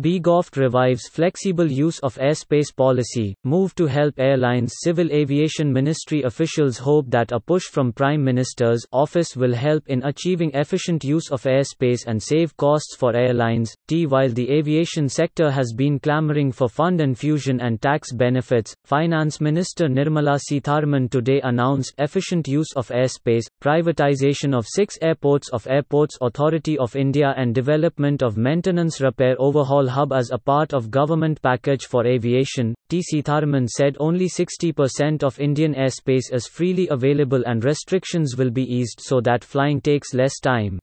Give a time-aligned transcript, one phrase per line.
[0.00, 6.78] BGOFT revives flexible use of airspace policy, move to help airlines Civil Aviation Ministry officials
[6.78, 11.42] hope that a push from Prime Minister's office will help in achieving efficient use of
[11.42, 13.74] airspace and save costs for airlines.
[13.88, 19.38] T While the aviation sector has been clamoring for fund infusion and tax benefits, Finance
[19.38, 26.16] Minister Nirmala Sitharaman today announced efficient use of airspace, privatization of six airports of Airports
[26.22, 31.42] Authority of India and development of maintenance repair overhaul hub as a part of government
[31.42, 32.74] package for aviation.
[32.88, 33.02] T.
[33.02, 39.00] Sitharaman said only 60% of Indian airspace is freely available and restrictions will be eased
[39.00, 40.78] so that flying takes less time.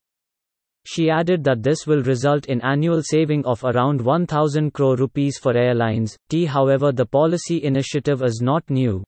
[0.85, 5.58] She added that this will result in annual saving of around 1000 crore rupees for
[5.58, 6.16] airlines.
[6.30, 9.03] T however the policy initiative is not new.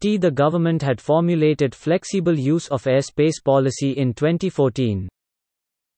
[0.00, 5.08] T the government had formulated flexible use of airspace policy in 2014.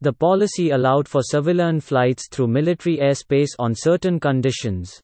[0.03, 5.01] The policy allowed for civilian flights through military airspace on certain conditions.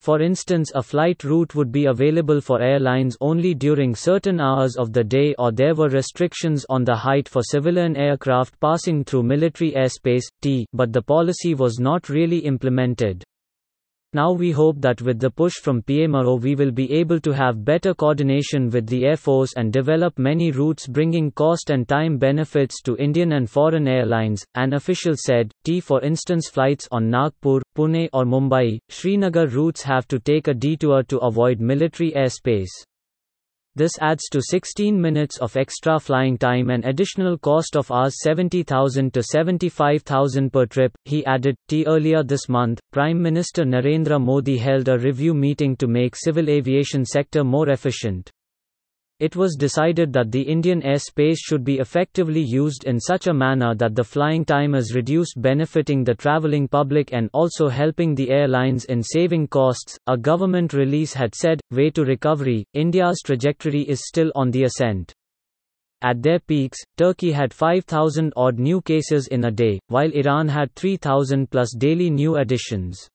[0.00, 4.92] For instance, a flight route would be available for airlines only during certain hours of
[4.92, 9.72] the day, or there were restrictions on the height for civilian aircraft passing through military
[9.72, 10.24] airspace.
[10.40, 10.66] T.
[10.72, 13.24] But the policy was not really implemented.
[14.16, 17.66] Now we hope that with the push from PMO we will be able to have
[17.66, 22.80] better coordination with the Air Force and develop many routes bringing cost and time benefits
[22.84, 25.52] to Indian and foreign airlines, an official said.
[25.64, 30.54] T for instance flights on Nagpur, Pune or Mumbai, Srinagar routes have to take a
[30.54, 32.72] detour to avoid military airspace.
[33.76, 39.12] This adds to 16 minutes of extra flying time and additional cost of Rs 70,000
[39.12, 41.56] to 75,000 per trip, he added.
[41.68, 46.48] T earlier this month, Prime Minister Narendra Modi held a review meeting to make civil
[46.48, 48.30] aviation sector more efficient.
[49.18, 53.74] It was decided that the Indian airspace should be effectively used in such a manner
[53.74, 58.84] that the flying time is reduced, benefiting the traveling public and also helping the airlines
[58.84, 59.98] in saving costs.
[60.06, 65.14] A government release had said, Way to recovery, India's trajectory is still on the ascent.
[66.02, 70.74] At their peaks, Turkey had 5,000 odd new cases in a day, while Iran had
[70.74, 73.08] 3,000 plus daily new additions.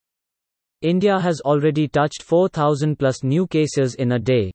[0.81, 4.51] India has already touched 4,000 plus new cases in a day.